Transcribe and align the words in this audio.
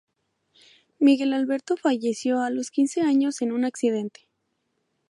Miguel 0.97 1.31
Alberto 1.31 1.77
falleció 1.77 2.41
a 2.41 2.49
los 2.49 2.71
quince 2.71 3.01
años 3.01 3.43
en 3.43 3.51
un 3.51 3.65
accidente. 3.65 4.27